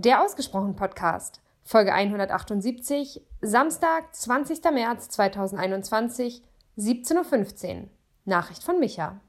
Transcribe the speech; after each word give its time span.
Der 0.00 0.22
Ausgesprochen 0.22 0.76
Podcast, 0.76 1.40
Folge 1.64 1.92
178, 1.92 3.20
Samstag, 3.42 4.14
20. 4.14 4.60
März 4.72 5.08
2021, 5.08 6.40
17.15 6.78 7.80
Uhr. 7.80 7.88
Nachricht 8.24 8.62
von 8.62 8.78
Micha. 8.78 9.20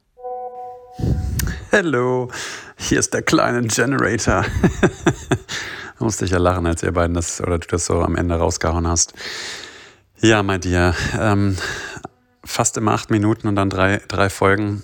Hallo, 1.72 2.30
hier 2.78 3.00
ist 3.00 3.16
der 3.16 3.24
kleine 3.24 3.66
Generator. 3.66 4.46
da 5.98 6.06
musste 6.06 6.26
ich 6.26 6.32
ja 6.32 6.38
lachen, 6.38 6.68
als 6.68 6.84
ihr 6.84 6.92
beiden 6.92 7.16
das 7.16 7.42
oder 7.42 7.58
du 7.58 7.68
das 7.68 7.88
so 7.88 8.02
am 8.02 8.16
Ende 8.16 8.36
rausgehauen 8.36 8.86
hast. 8.86 9.16
Ja, 10.20 10.44
mein 10.44 10.62
Dear, 10.62 10.94
ähm, 11.20 11.58
fast 12.46 12.78
immer 12.78 12.92
acht 12.92 13.10
Minuten 13.10 13.48
und 13.48 13.56
dann 13.56 13.72
drei, 13.72 14.04
drei 14.08 14.30
Folgen. 14.30 14.84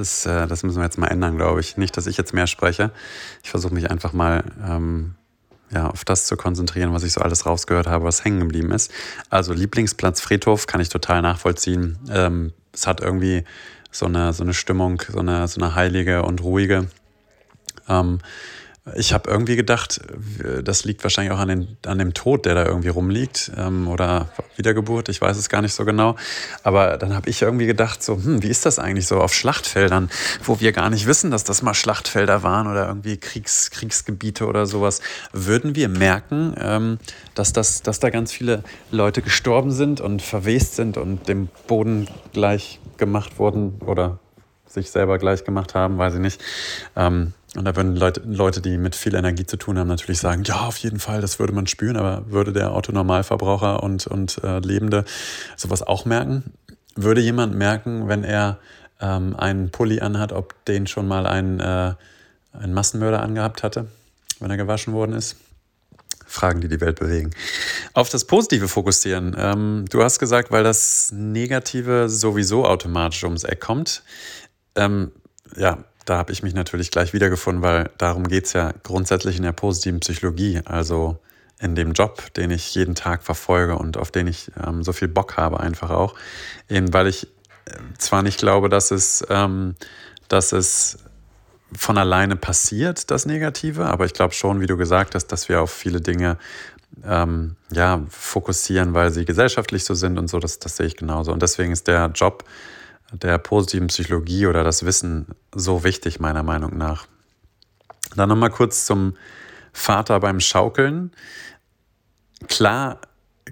Das, 0.00 0.24
äh, 0.24 0.46
das 0.46 0.62
müssen 0.62 0.78
wir 0.78 0.84
jetzt 0.84 0.96
mal 0.96 1.08
ändern, 1.08 1.36
glaube 1.36 1.60
ich. 1.60 1.76
Nicht, 1.76 1.94
dass 1.94 2.06
ich 2.06 2.16
jetzt 2.16 2.32
mehr 2.32 2.46
spreche. 2.46 2.90
Ich 3.42 3.50
versuche 3.50 3.74
mich 3.74 3.90
einfach 3.90 4.14
mal 4.14 4.44
ähm, 4.66 5.14
ja, 5.70 5.90
auf 5.90 6.06
das 6.06 6.24
zu 6.24 6.38
konzentrieren, 6.38 6.94
was 6.94 7.02
ich 7.02 7.12
so 7.12 7.20
alles 7.20 7.44
rausgehört 7.44 7.86
habe, 7.86 8.06
was 8.06 8.24
hängen 8.24 8.40
geblieben 8.40 8.72
ist. 8.72 8.90
Also 9.28 9.52
Lieblingsplatz 9.52 10.22
Friedhof 10.22 10.66
kann 10.66 10.80
ich 10.80 10.88
total 10.88 11.20
nachvollziehen. 11.20 11.98
Ähm, 12.10 12.54
es 12.72 12.86
hat 12.86 13.02
irgendwie 13.02 13.44
so 13.90 14.06
eine, 14.06 14.32
so 14.32 14.42
eine 14.42 14.54
Stimmung, 14.54 15.02
so 15.06 15.18
eine, 15.18 15.46
so 15.48 15.60
eine 15.60 15.74
heilige 15.74 16.22
und 16.22 16.42
ruhige. 16.42 16.88
Ähm, 17.86 18.20
ich 18.94 19.12
habe 19.12 19.30
irgendwie 19.30 19.56
gedacht, 19.56 20.00
das 20.64 20.84
liegt 20.84 21.02
wahrscheinlich 21.02 21.32
auch 21.32 21.38
an, 21.38 21.48
den, 21.48 21.76
an 21.84 21.98
dem 21.98 22.14
Tod, 22.14 22.46
der 22.46 22.54
da 22.54 22.64
irgendwie 22.64 22.88
rumliegt 22.88 23.52
ähm, 23.56 23.88
oder 23.88 24.30
Wiedergeburt, 24.56 25.10
ich 25.10 25.20
weiß 25.20 25.36
es 25.36 25.50
gar 25.50 25.60
nicht 25.60 25.74
so 25.74 25.84
genau. 25.84 26.16
Aber 26.62 26.96
dann 26.96 27.14
habe 27.14 27.28
ich 27.28 27.42
irgendwie 27.42 27.66
gedacht, 27.66 28.02
so, 28.02 28.16
hm, 28.16 28.42
wie 28.42 28.48
ist 28.48 28.64
das 28.64 28.78
eigentlich 28.78 29.06
so 29.06 29.20
auf 29.20 29.34
Schlachtfeldern, 29.34 30.10
wo 30.44 30.60
wir 30.60 30.72
gar 30.72 30.88
nicht 30.88 31.06
wissen, 31.06 31.30
dass 31.30 31.44
das 31.44 31.62
mal 31.62 31.74
Schlachtfelder 31.74 32.42
waren 32.42 32.66
oder 32.66 32.88
irgendwie 32.88 33.18
Kriegs, 33.18 33.70
Kriegsgebiete 33.70 34.46
oder 34.46 34.64
sowas. 34.64 35.02
Würden 35.32 35.76
wir 35.76 35.88
merken, 35.88 36.54
ähm, 36.58 36.98
dass, 37.34 37.52
das, 37.52 37.82
dass 37.82 38.00
da 38.00 38.08
ganz 38.08 38.32
viele 38.32 38.64
Leute 38.90 39.20
gestorben 39.20 39.72
sind 39.72 40.00
und 40.00 40.22
verwest 40.22 40.76
sind 40.76 40.96
und 40.96 41.28
dem 41.28 41.48
Boden 41.66 42.08
gleich 42.32 42.80
gemacht 42.96 43.38
wurden 43.38 43.78
oder 43.84 44.18
sich 44.66 44.90
selber 44.90 45.18
gleich 45.18 45.44
gemacht 45.44 45.74
haben, 45.74 45.98
weiß 45.98 46.14
ich 46.14 46.20
nicht. 46.20 46.40
Ähm, 46.96 47.34
und 47.56 47.64
da 47.64 47.74
würden 47.74 47.96
Leute, 47.96 48.60
die 48.60 48.78
mit 48.78 48.94
viel 48.94 49.14
Energie 49.14 49.44
zu 49.44 49.56
tun 49.56 49.78
haben, 49.78 49.88
natürlich 49.88 50.20
sagen, 50.20 50.44
ja, 50.44 50.60
auf 50.60 50.76
jeden 50.76 51.00
Fall, 51.00 51.20
das 51.20 51.40
würde 51.40 51.52
man 51.52 51.66
spüren, 51.66 51.96
aber 51.96 52.30
würde 52.30 52.52
der 52.52 52.72
Autonormalverbraucher 52.72 53.82
und, 53.82 54.06
und 54.06 54.40
äh, 54.44 54.60
Lebende 54.60 55.04
sowas 55.56 55.82
auch 55.82 56.04
merken? 56.04 56.52
Würde 56.94 57.20
jemand 57.20 57.56
merken, 57.56 58.08
wenn 58.08 58.22
er 58.22 58.58
ähm, 59.00 59.34
einen 59.36 59.70
Pulli 59.70 60.00
anhat, 60.00 60.32
ob 60.32 60.64
den 60.66 60.86
schon 60.86 61.08
mal 61.08 61.26
ein, 61.26 61.58
äh, 61.58 61.94
ein 62.52 62.72
Massenmörder 62.72 63.20
angehabt 63.20 63.64
hatte, 63.64 63.88
wenn 64.38 64.50
er 64.50 64.56
gewaschen 64.56 64.92
worden 64.92 65.14
ist? 65.14 65.36
Fragen, 66.26 66.60
die 66.60 66.68
die 66.68 66.80
Welt 66.80 67.00
bewegen. 67.00 67.32
Auf 67.92 68.08
das 68.10 68.24
Positive 68.24 68.68
fokussieren. 68.68 69.34
Ähm, 69.36 69.86
du 69.90 70.04
hast 70.04 70.20
gesagt, 70.20 70.52
weil 70.52 70.62
das 70.62 71.10
Negative 71.12 72.08
sowieso 72.08 72.64
automatisch 72.64 73.24
ums 73.24 73.42
Eck 73.42 73.60
kommt. 73.60 74.04
Ähm, 74.76 75.10
ja, 75.56 75.84
da 76.10 76.18
habe 76.18 76.32
ich 76.32 76.42
mich 76.42 76.54
natürlich 76.54 76.90
gleich 76.90 77.12
wiedergefunden, 77.12 77.62
weil 77.62 77.88
darum 77.96 78.26
geht 78.26 78.46
es 78.46 78.52
ja 78.52 78.72
grundsätzlich 78.82 79.36
in 79.36 79.44
der 79.44 79.52
positiven 79.52 80.00
Psychologie, 80.00 80.60
also 80.64 81.18
in 81.60 81.76
dem 81.76 81.92
Job, 81.92 82.34
den 82.34 82.50
ich 82.50 82.74
jeden 82.74 82.96
Tag 82.96 83.22
verfolge 83.22 83.76
und 83.76 83.96
auf 83.96 84.10
den 84.10 84.26
ich 84.26 84.50
ähm, 84.66 84.82
so 84.82 84.92
viel 84.92 85.06
Bock 85.06 85.36
habe, 85.36 85.60
einfach 85.60 85.90
auch. 85.90 86.16
Eben 86.68 86.92
weil 86.92 87.06
ich 87.06 87.28
äh, 87.66 87.76
zwar 87.98 88.24
nicht 88.24 88.38
glaube, 88.38 88.68
dass 88.68 88.90
es, 88.90 89.24
ähm, 89.30 89.76
dass 90.26 90.50
es 90.50 90.98
von 91.76 91.96
alleine 91.96 92.34
passiert, 92.34 93.12
das 93.12 93.24
Negative, 93.24 93.86
aber 93.86 94.04
ich 94.04 94.12
glaube 94.12 94.34
schon, 94.34 94.60
wie 94.60 94.66
du 94.66 94.76
gesagt 94.76 95.14
hast, 95.14 95.28
dass 95.28 95.48
wir 95.48 95.60
auf 95.62 95.70
viele 95.70 96.00
Dinge 96.00 96.38
ähm, 97.04 97.54
ja, 97.70 98.02
fokussieren, 98.08 98.94
weil 98.94 99.12
sie 99.12 99.24
gesellschaftlich 99.24 99.84
so 99.84 99.94
sind 99.94 100.18
und 100.18 100.26
so, 100.26 100.40
das, 100.40 100.58
das 100.58 100.76
sehe 100.76 100.86
ich 100.86 100.96
genauso. 100.96 101.30
Und 101.30 101.40
deswegen 101.40 101.70
ist 101.70 101.86
der 101.86 102.10
Job 102.12 102.42
der 103.12 103.38
positiven 103.38 103.88
Psychologie 103.88 104.46
oder 104.46 104.64
das 104.64 104.84
Wissen 104.84 105.26
so 105.54 105.84
wichtig, 105.84 106.20
meiner 106.20 106.42
Meinung 106.42 106.76
nach. 106.76 107.06
Dann 108.16 108.28
nochmal 108.28 108.50
kurz 108.50 108.86
zum 108.86 109.16
Vater 109.72 110.20
beim 110.20 110.40
Schaukeln. 110.40 111.12
Klar 112.48 113.00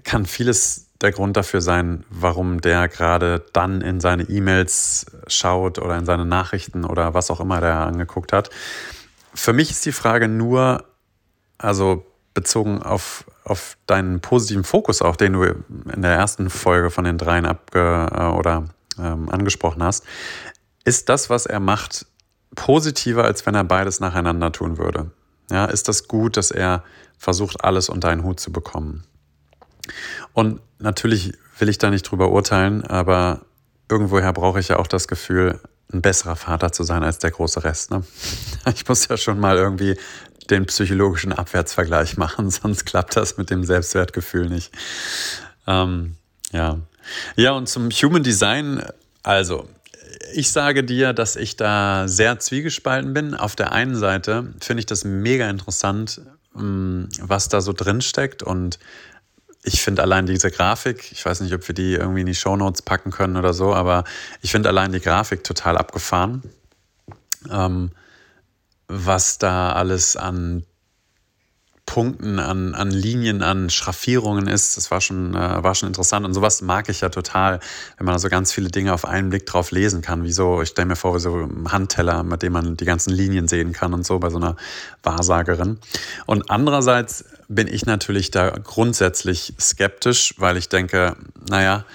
kann 0.03 0.25
vieles 0.25 0.87
der 1.01 1.11
Grund 1.11 1.37
dafür 1.37 1.61
sein, 1.61 2.03
warum 2.09 2.59
der 2.59 2.87
gerade 2.89 3.45
dann 3.53 3.81
in 3.81 4.01
seine 4.01 4.23
E-Mails 4.23 5.05
schaut 5.27 5.79
oder 5.79 5.97
in 5.97 6.05
seine 6.05 6.25
Nachrichten 6.25 6.83
oder 6.83 7.13
was 7.13 7.31
auch 7.31 7.39
immer 7.39 7.61
der 7.61 7.77
angeguckt 7.77 8.33
hat. 8.33 8.49
Für 9.33 9.53
mich 9.53 9.71
ist 9.71 9.85
die 9.85 9.91
Frage 9.91 10.27
nur, 10.27 10.83
also 11.57 12.05
bezogen 12.33 12.81
auf, 12.81 13.25
auf 13.43 13.77
deinen 13.87 14.19
positiven 14.19 14.63
Fokus 14.63 15.01
auch, 15.01 15.15
den 15.15 15.33
du 15.33 15.43
in 15.43 16.01
der 16.01 16.11
ersten 16.11 16.49
Folge 16.49 16.89
von 16.89 17.05
den 17.05 17.17
dreien 17.17 17.45
abge 17.45 18.07
oder 18.37 18.65
ähm, 19.01 19.29
angesprochen 19.29 19.83
hast, 19.83 20.05
ist 20.83 21.09
das, 21.09 21.29
was 21.29 21.45
er 21.45 21.59
macht, 21.59 22.05
positiver, 22.55 23.23
als 23.23 23.45
wenn 23.45 23.55
er 23.55 23.63
beides 23.63 23.99
nacheinander 23.99 24.51
tun 24.51 24.77
würde? 24.77 25.11
Ja, 25.51 25.65
ist 25.65 25.87
das 25.87 26.07
gut, 26.07 26.37
dass 26.37 26.51
er 26.51 26.83
versucht, 27.17 27.63
alles 27.63 27.89
unter 27.89 28.09
einen 28.09 28.23
Hut 28.23 28.39
zu 28.39 28.51
bekommen? 28.51 29.03
Und 30.33 30.61
natürlich 30.79 31.33
will 31.57 31.69
ich 31.69 31.77
da 31.77 31.89
nicht 31.89 32.03
drüber 32.03 32.31
urteilen, 32.31 32.85
aber 32.85 33.41
irgendwoher 33.89 34.33
brauche 34.33 34.59
ich 34.59 34.69
ja 34.69 34.77
auch 34.77 34.87
das 34.87 35.07
Gefühl, 35.07 35.59
ein 35.91 36.01
besserer 36.01 36.35
Vater 36.35 36.71
zu 36.71 36.83
sein 36.83 37.03
als 37.03 37.17
der 37.17 37.31
große 37.31 37.63
Rest. 37.63 37.91
Ne? 37.91 38.03
Ich 38.73 38.87
muss 38.87 39.07
ja 39.07 39.17
schon 39.17 39.39
mal 39.39 39.57
irgendwie 39.57 39.97
den 40.49 40.65
psychologischen 40.65 41.33
Abwärtsvergleich 41.33 42.17
machen, 42.17 42.49
sonst 42.49 42.85
klappt 42.85 43.15
das 43.15 43.37
mit 43.37 43.49
dem 43.49 43.63
Selbstwertgefühl 43.63 44.49
nicht. 44.49 44.71
Ähm, 45.67 46.15
ja. 46.51 46.79
Ja, 47.35 47.51
und 47.51 47.67
zum 47.67 47.89
Human 47.89 48.23
Design, 48.23 48.83
also 49.23 49.67
ich 50.33 50.51
sage 50.51 50.83
dir, 50.83 51.13
dass 51.13 51.35
ich 51.35 51.55
da 51.55 52.07
sehr 52.07 52.39
zwiegespalten 52.39 53.13
bin. 53.13 53.33
Auf 53.35 53.55
der 53.55 53.71
einen 53.71 53.95
Seite 53.95 54.53
finde 54.59 54.79
ich 54.79 54.85
das 54.85 55.03
mega 55.03 55.49
interessant, 55.49 56.21
mm, 56.53 57.05
was 57.21 57.49
da 57.49 57.61
so 57.61 57.73
drin 57.73 58.01
steckt 58.01 58.43
und 58.43 58.79
ich 59.63 59.81
finde 59.81 60.01
allein 60.01 60.25
diese 60.25 60.51
Grafik, 60.51 61.11
ich 61.11 61.25
weiß 61.25 61.41
nicht, 61.41 61.53
ob 61.53 61.67
wir 61.67 61.75
die 61.75 61.93
irgendwie 61.93 62.21
in 62.21 62.27
die 62.27 62.35
Shownotes 62.35 62.81
packen 62.81 63.11
können 63.11 63.35
oder 63.35 63.53
so, 63.53 63.73
aber 63.73 64.05
ich 64.41 64.51
finde 64.51 64.69
allein 64.69 64.93
die 64.93 65.01
Grafik 65.01 65.43
total 65.43 65.77
abgefahren. 65.77 66.43
Ähm, 67.49 67.91
was 68.87 69.37
da 69.37 69.73
alles 69.73 70.15
an 70.15 70.65
Punkten, 71.89 72.37
an, 72.37 72.75
an 72.75 72.91
Linien, 72.91 73.41
an 73.41 73.71
Schraffierungen 73.71 74.47
ist. 74.47 74.77
Das 74.77 74.91
war 74.91 75.01
schon, 75.01 75.33
äh, 75.33 75.63
war 75.63 75.73
schon 75.73 75.87
interessant. 75.87 76.23
Und 76.23 76.35
sowas 76.35 76.61
mag 76.61 76.87
ich 76.87 77.01
ja 77.01 77.09
total, 77.09 77.59
wenn 77.97 78.05
man 78.05 78.13
da 78.13 78.19
so 78.19 78.29
ganz 78.29 78.53
viele 78.53 78.69
Dinge 78.69 78.93
auf 78.93 79.05
einen 79.05 79.31
Blick 79.31 79.47
drauf 79.47 79.71
lesen 79.71 80.03
kann. 80.03 80.23
Wie 80.23 80.31
so, 80.31 80.61
ich 80.61 80.69
stelle 80.69 80.85
mir 80.85 80.95
vor, 80.95 81.15
wie 81.15 81.19
so 81.19 81.35
ein 81.35 81.71
Handteller, 81.71 82.21
mit 82.21 82.43
dem 82.43 82.53
man 82.53 82.77
die 82.77 82.85
ganzen 82.85 83.09
Linien 83.09 83.47
sehen 83.47 83.73
kann 83.73 83.95
und 83.95 84.05
so 84.05 84.19
bei 84.19 84.29
so 84.29 84.37
einer 84.37 84.55
Wahrsagerin. 85.01 85.79
Und 86.27 86.51
andererseits 86.51 87.25
bin 87.47 87.67
ich 87.67 87.87
natürlich 87.87 88.29
da 88.29 88.51
grundsätzlich 88.51 89.55
skeptisch, 89.59 90.35
weil 90.37 90.57
ich 90.57 90.69
denke, 90.69 91.15
naja, 91.49 91.85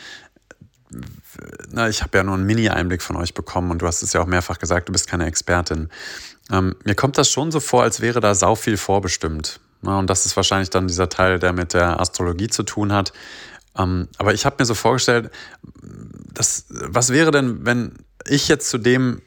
na, 1.70 1.88
ich 1.88 2.02
habe 2.02 2.18
ja 2.18 2.24
nur 2.24 2.34
einen 2.34 2.46
Mini-Einblick 2.46 3.00
von 3.00 3.14
euch 3.14 3.32
bekommen 3.32 3.70
und 3.70 3.80
du 3.80 3.86
hast 3.86 4.02
es 4.02 4.12
ja 4.12 4.20
auch 4.20 4.26
mehrfach 4.26 4.58
gesagt, 4.58 4.88
du 4.88 4.92
bist 4.92 5.06
keine 5.06 5.26
Expertin. 5.26 5.88
Ähm, 6.50 6.74
mir 6.82 6.96
kommt 6.96 7.16
das 7.16 7.30
schon 7.30 7.52
so 7.52 7.60
vor, 7.60 7.84
als 7.84 8.00
wäre 8.00 8.18
da 8.18 8.34
sau 8.34 8.56
viel 8.56 8.76
vorbestimmt. 8.76 9.60
Und 9.86 10.08
das 10.08 10.26
ist 10.26 10.36
wahrscheinlich 10.36 10.70
dann 10.70 10.86
dieser 10.86 11.08
Teil, 11.08 11.38
der 11.38 11.52
mit 11.52 11.74
der 11.74 12.00
Astrologie 12.00 12.48
zu 12.48 12.62
tun 12.62 12.92
hat. 12.92 13.12
Ähm, 13.76 14.08
aber 14.18 14.34
ich 14.34 14.46
habe 14.46 14.56
mir 14.58 14.66
so 14.66 14.74
vorgestellt, 14.74 15.30
das, 16.32 16.66
was 16.68 17.10
wäre 17.10 17.30
denn, 17.30 17.64
wenn 17.64 17.94
ich 18.26 18.48
jetzt 18.48 18.68
zu 18.68 18.78
dem 18.78 19.20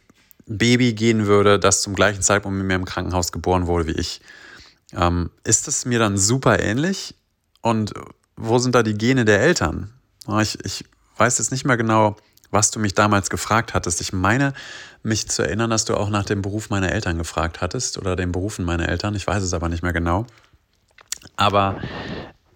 Baby 0.46 0.94
gehen 0.94 1.26
würde, 1.26 1.60
das 1.60 1.82
zum 1.82 1.94
gleichen 1.94 2.22
Zeitpunkt 2.22 2.58
mit 2.58 2.68
mir 2.68 2.76
im 2.76 2.86
Krankenhaus 2.86 3.32
geboren 3.32 3.68
wurde 3.68 3.88
wie 3.88 4.00
ich? 4.00 4.22
Ähm, 4.94 5.30
ist 5.44 5.68
das 5.68 5.86
mir 5.86 6.00
dann 6.00 6.18
super 6.18 6.60
ähnlich? 6.60 7.16
Und 7.62 7.94
wo 8.38 8.60
sind 8.60 8.76
da 8.76 8.84
die 8.84 8.98
Gene 8.98 9.26
der 9.26 9.42
Eltern? 9.42 9.92
Ich, 10.42 10.64
ich 10.64 10.86
weiß 11.18 11.38
jetzt 11.40 11.52
nicht 11.52 11.66
mehr 11.66 11.78
genau, 11.78 12.16
was 12.52 12.72
du 12.72 12.80
mich 12.80 12.94
damals 12.94 13.30
gefragt 13.30 13.74
hattest. 13.74 14.00
Ich 14.00 14.14
meine, 14.14 14.54
mich 15.04 15.28
zu 15.28 15.42
erinnern, 15.42 15.70
dass 15.70 15.86
du 15.86 15.96
auch 15.96 16.10
nach 16.10 16.26
dem 16.26 16.42
Beruf 16.42 16.70
meiner 16.70 16.92
Eltern 16.92 17.18
gefragt 17.18 17.62
hattest 17.62 17.98
oder 17.98 18.16
den 18.16 18.32
Berufen 18.32 18.64
meiner 18.64 18.88
Eltern. 18.88 19.16
Ich 19.16 19.28
weiß 19.28 19.44
es 19.44 19.54
aber 19.54 19.70
nicht 19.70 19.84
mehr 19.84 19.94
genau. 19.94 20.26
Aber 21.36 21.82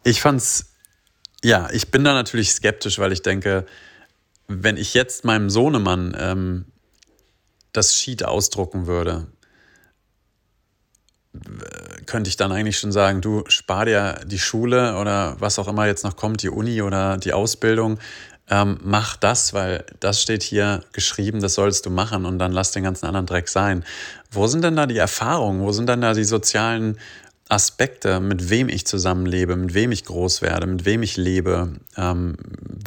ich 0.03 0.21
fand's, 0.21 0.73
ja, 1.43 1.69
ich 1.71 1.91
bin 1.91 2.03
da 2.03 2.13
natürlich 2.13 2.51
skeptisch, 2.51 2.99
weil 2.99 3.11
ich 3.11 3.21
denke, 3.21 3.65
wenn 4.47 4.77
ich 4.77 4.93
jetzt 4.93 5.23
meinem 5.23 5.49
Sohnemann 5.49 6.15
ähm, 6.19 6.65
das 7.73 7.95
Sheet 7.95 8.25
ausdrucken 8.25 8.87
würde, 8.87 9.27
könnte 12.05 12.29
ich 12.29 12.35
dann 12.35 12.51
eigentlich 12.51 12.77
schon 12.77 12.91
sagen, 12.91 13.21
du 13.21 13.43
spar 13.47 13.85
dir 13.85 14.19
die 14.25 14.39
Schule 14.39 14.97
oder 14.97 15.37
was 15.39 15.59
auch 15.59 15.67
immer 15.67 15.87
jetzt 15.87 16.03
noch 16.03 16.17
kommt, 16.17 16.43
die 16.43 16.49
Uni 16.49 16.81
oder 16.81 17.17
die 17.17 17.31
Ausbildung, 17.31 17.99
ähm, 18.49 18.79
mach 18.83 19.15
das, 19.15 19.53
weil 19.53 19.85
das 20.01 20.21
steht 20.21 20.43
hier 20.43 20.83
geschrieben, 20.91 21.39
das 21.39 21.53
sollst 21.53 21.85
du 21.85 21.89
machen 21.89 22.25
und 22.25 22.37
dann 22.37 22.51
lass 22.51 22.71
den 22.71 22.83
ganzen 22.83 23.05
anderen 23.05 23.25
Dreck 23.25 23.47
sein. 23.47 23.85
Wo 24.29 24.47
sind 24.47 24.63
denn 24.63 24.75
da 24.75 24.87
die 24.87 24.97
Erfahrungen? 24.97 25.61
Wo 25.61 25.71
sind 25.71 25.87
denn 25.87 26.01
da 26.01 26.13
die 26.13 26.25
sozialen 26.25 26.97
Aspekte, 27.51 28.21
mit 28.21 28.49
wem 28.49 28.69
ich 28.69 28.87
zusammenlebe, 28.87 29.55
mit 29.57 29.73
wem 29.73 29.91
ich 29.91 30.05
groß 30.05 30.41
werde, 30.41 30.67
mit 30.67 30.85
wem 30.85 31.03
ich 31.03 31.17
lebe, 31.17 31.73
ähm, 31.97 32.37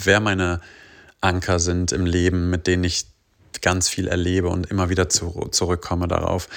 wer 0.02 0.20
meine 0.20 0.60
Anker 1.20 1.58
sind 1.58 1.92
im 1.92 2.06
Leben, 2.06 2.48
mit 2.48 2.66
denen 2.66 2.84
ich 2.84 3.06
ganz 3.60 3.88
viel 3.88 4.08
erlebe 4.08 4.48
und 4.48 4.70
immer 4.70 4.88
wieder 4.88 5.08
zu, 5.08 5.48
zurückkomme 5.50 6.08
darauf. 6.08 6.48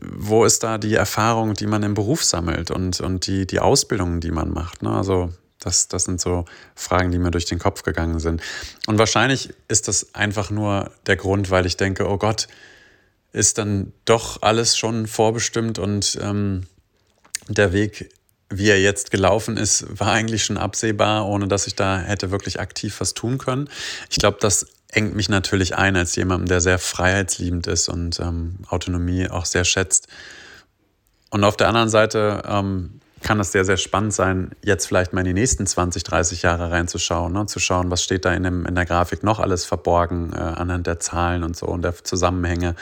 Wo 0.00 0.44
ist 0.44 0.62
da 0.62 0.78
die 0.78 0.94
Erfahrung, 0.94 1.54
die 1.54 1.66
man 1.66 1.82
im 1.82 1.94
Beruf 1.94 2.24
sammelt 2.24 2.70
und, 2.70 3.00
und 3.00 3.26
die, 3.26 3.46
die 3.46 3.60
Ausbildungen, 3.60 4.20
die 4.20 4.30
man 4.30 4.50
macht? 4.50 4.82
Ne? 4.82 4.90
Also 4.90 5.32
das, 5.58 5.88
das 5.88 6.04
sind 6.04 6.20
so 6.20 6.46
Fragen, 6.74 7.10
die 7.10 7.18
mir 7.18 7.30
durch 7.30 7.44
den 7.44 7.58
Kopf 7.58 7.82
gegangen 7.82 8.18
sind. 8.18 8.42
Und 8.86 8.98
wahrscheinlich 8.98 9.54
ist 9.68 9.88
das 9.88 10.14
einfach 10.14 10.50
nur 10.50 10.90
der 11.06 11.16
Grund, 11.16 11.50
weil 11.50 11.66
ich 11.66 11.76
denke, 11.76 12.08
oh 12.08 12.16
Gott, 12.16 12.48
ist 13.32 13.58
dann 13.58 13.92
doch 14.04 14.42
alles 14.42 14.76
schon 14.76 15.06
vorbestimmt 15.06 15.78
und 15.78 16.18
ähm, 16.20 16.66
der 17.48 17.72
Weg, 17.72 18.12
wie 18.48 18.68
er 18.68 18.80
jetzt 18.80 19.10
gelaufen 19.10 19.56
ist, 19.56 19.86
war 19.98 20.12
eigentlich 20.12 20.44
schon 20.44 20.58
absehbar, 20.58 21.26
ohne 21.26 21.48
dass 21.48 21.66
ich 21.66 21.74
da 21.74 21.98
hätte 21.98 22.30
wirklich 22.30 22.60
aktiv 22.60 23.00
was 23.00 23.14
tun 23.14 23.38
können. 23.38 23.68
Ich 24.10 24.18
glaube, 24.18 24.38
das 24.40 24.66
engt 24.88 25.14
mich 25.14 25.28
natürlich 25.28 25.74
ein 25.76 25.96
als 25.96 26.14
jemanden, 26.16 26.46
der 26.46 26.60
sehr 26.60 26.78
freiheitsliebend 26.78 27.66
ist 27.66 27.88
und 27.88 28.20
ähm, 28.20 28.58
Autonomie 28.68 29.28
auch 29.28 29.46
sehr 29.46 29.64
schätzt. 29.64 30.06
Und 31.30 31.44
auf 31.44 31.56
der 31.56 31.68
anderen 31.68 31.88
Seite 31.88 32.42
ähm, 32.46 33.00
kann 33.22 33.40
es 33.40 33.52
sehr, 33.52 33.64
sehr 33.64 33.78
spannend 33.78 34.12
sein, 34.12 34.50
jetzt 34.62 34.86
vielleicht 34.86 35.12
mal 35.12 35.20
in 35.20 35.26
die 35.26 35.32
nächsten 35.32 35.66
20, 35.66 36.04
30 36.04 36.42
Jahre 36.42 36.70
reinzuschauen, 36.70 37.32
ne? 37.32 37.46
zu 37.46 37.58
schauen, 37.58 37.90
was 37.90 38.02
steht 38.02 38.24
da 38.24 38.34
in, 38.34 38.42
dem, 38.42 38.66
in 38.66 38.74
der 38.74 38.84
Grafik 38.84 39.22
noch 39.22 39.38
alles 39.40 39.64
verborgen 39.64 40.32
äh, 40.34 40.38
anhand 40.38 40.86
der 40.86 41.00
Zahlen 41.00 41.42
und 41.42 41.56
so 41.56 41.66
und 41.66 41.82
der 41.82 42.04
Zusammenhänge 42.04 42.74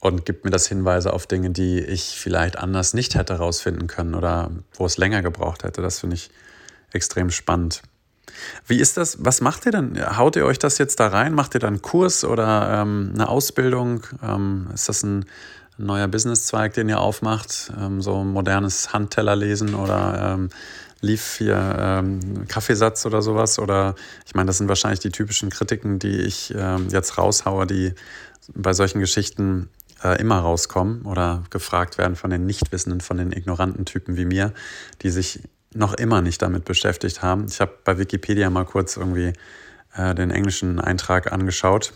und 0.00 0.24
gibt 0.24 0.44
mir 0.44 0.50
das 0.50 0.68
Hinweise 0.68 1.12
auf 1.12 1.26
Dinge, 1.26 1.50
die 1.50 1.80
ich 1.80 2.16
vielleicht 2.18 2.58
anders 2.58 2.94
nicht 2.94 3.14
hätte 3.14 3.34
herausfinden 3.34 3.86
können 3.86 4.14
oder 4.14 4.50
wo 4.74 4.86
es 4.86 4.96
länger 4.96 5.22
gebraucht 5.22 5.64
hätte. 5.64 5.82
Das 5.82 6.00
finde 6.00 6.14
ich 6.14 6.30
extrem 6.92 7.30
spannend. 7.30 7.82
Wie 8.66 8.78
ist 8.78 8.96
das? 8.96 9.24
Was 9.24 9.40
macht 9.40 9.66
ihr 9.66 9.72
denn? 9.72 9.98
Haut 10.16 10.36
ihr 10.36 10.46
euch 10.46 10.58
das 10.58 10.78
jetzt 10.78 11.00
da 11.00 11.08
rein? 11.08 11.34
Macht 11.34 11.54
ihr 11.54 11.60
dann 11.60 11.74
einen 11.74 11.82
Kurs 11.82 12.24
oder 12.24 12.82
ähm, 12.82 13.12
eine 13.14 13.28
Ausbildung? 13.28 14.06
Ähm, 14.22 14.68
ist 14.72 14.88
das 14.88 15.02
ein, 15.02 15.24
ein 15.78 15.86
neuer 15.86 16.06
Businesszweig, 16.08 16.74
den 16.74 16.88
ihr 16.88 17.00
aufmacht? 17.00 17.72
Ähm, 17.78 18.00
so 18.00 18.22
modernes 18.22 18.92
Handtellerlesen 18.92 19.74
oder 19.74 20.34
ähm, 20.34 20.50
lief 21.00 21.36
hier 21.38 21.76
ähm, 21.78 22.46
Kaffeesatz 22.48 23.06
oder 23.06 23.22
sowas? 23.22 23.58
Oder 23.58 23.94
ich 24.26 24.34
meine, 24.34 24.46
das 24.46 24.58
sind 24.58 24.68
wahrscheinlich 24.68 25.00
die 25.00 25.10
typischen 25.10 25.50
Kritiken, 25.50 25.98
die 25.98 26.20
ich 26.20 26.54
ähm, 26.56 26.88
jetzt 26.90 27.18
raushaue, 27.18 27.66
die 27.66 27.94
bei 28.54 28.72
solchen 28.72 29.00
Geschichten 29.00 29.68
äh, 30.02 30.20
immer 30.20 30.38
rauskommen 30.38 31.02
oder 31.02 31.44
gefragt 31.50 31.98
werden 31.98 32.16
von 32.16 32.30
den 32.30 32.46
Nichtwissenden, 32.46 33.00
von 33.00 33.16
den 33.16 33.32
ignoranten 33.32 33.84
Typen 33.84 34.16
wie 34.16 34.24
mir, 34.24 34.52
die 35.02 35.10
sich 35.10 35.42
noch 35.74 35.94
immer 35.94 36.22
nicht 36.22 36.40
damit 36.42 36.64
beschäftigt 36.64 37.22
haben. 37.22 37.46
Ich 37.48 37.60
habe 37.60 37.72
bei 37.84 37.98
Wikipedia 37.98 38.50
mal 38.50 38.64
kurz 38.64 38.96
irgendwie 38.96 39.32
äh, 39.94 40.14
den 40.14 40.30
englischen 40.30 40.80
Eintrag 40.80 41.32
angeschaut. 41.32 41.92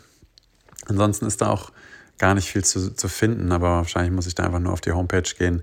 Ansonsten 0.87 1.27
ist 1.27 1.41
da 1.41 1.49
auch 1.49 1.73
gar 2.19 2.35
nicht 2.35 2.51
viel 2.51 2.65
zu, 2.65 2.95
zu 2.95 3.09
finden, 3.09 3.53
aber 3.53 3.69
wahrscheinlich 3.77 4.13
muss 4.13 4.27
ich 4.27 4.35
da 4.35 4.45
einfach 4.45 4.59
nur 4.59 4.73
auf 4.73 4.81
die 4.81 4.93
Homepage 4.93 5.23
gehen 5.39 5.63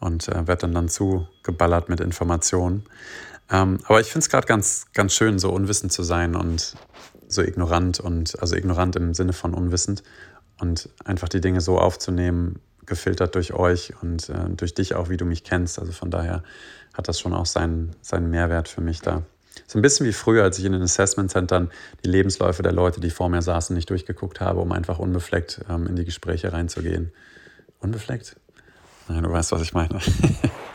und 0.00 0.28
äh, 0.28 0.46
werde 0.46 0.62
dann 0.62 0.74
dann 0.74 0.88
zugeballert 0.88 1.88
mit 1.88 2.00
Informationen. 2.00 2.84
Ähm, 3.50 3.78
aber 3.84 4.00
ich 4.00 4.08
finde 4.08 4.20
es 4.20 4.28
gerade 4.28 4.46
ganz, 4.46 4.86
ganz 4.92 5.14
schön, 5.14 5.38
so 5.38 5.50
unwissend 5.50 5.92
zu 5.92 6.02
sein 6.02 6.36
und 6.36 6.74
so 7.28 7.42
ignorant 7.42 8.00
und 8.00 8.40
also 8.40 8.56
ignorant 8.56 8.96
im 8.96 9.14
Sinne 9.14 9.32
von 9.32 9.54
unwissend 9.54 10.02
und 10.60 10.88
einfach 11.04 11.28
die 11.28 11.40
Dinge 11.40 11.60
so 11.60 11.78
aufzunehmen, 11.78 12.60
gefiltert 12.86 13.34
durch 13.34 13.52
euch 13.52 13.92
und 14.02 14.28
äh, 14.30 14.48
durch 14.50 14.74
dich 14.74 14.94
auch, 14.94 15.08
wie 15.08 15.16
du 15.16 15.24
mich 15.24 15.44
kennst. 15.44 15.78
Also 15.78 15.92
von 15.92 16.10
daher 16.10 16.42
hat 16.94 17.08
das 17.08 17.20
schon 17.20 17.34
auch 17.34 17.46
seinen, 17.46 17.94
seinen 18.00 18.30
Mehrwert 18.30 18.68
für 18.68 18.80
mich 18.80 19.00
da. 19.00 19.22
So 19.66 19.78
ein 19.78 19.82
bisschen 19.82 20.06
wie 20.06 20.12
früher, 20.12 20.44
als 20.44 20.58
ich 20.58 20.64
in 20.64 20.72
den 20.72 20.82
Assessment 20.82 21.30
Centern 21.30 21.70
die 22.04 22.08
Lebensläufe 22.08 22.62
der 22.62 22.72
Leute, 22.72 23.00
die 23.00 23.10
vor 23.10 23.28
mir 23.28 23.42
saßen, 23.42 23.74
nicht 23.74 23.90
durchgeguckt 23.90 24.40
habe, 24.40 24.60
um 24.60 24.72
einfach 24.72 24.98
unbefleckt 24.98 25.60
ähm, 25.68 25.86
in 25.86 25.96
die 25.96 26.04
Gespräche 26.04 26.52
reinzugehen. 26.52 27.12
Unbefleckt? 27.80 28.36
Nein, 29.08 29.22
du 29.22 29.30
weißt, 29.30 29.52
was 29.52 29.62
ich 29.62 29.72
meine. 29.72 30.00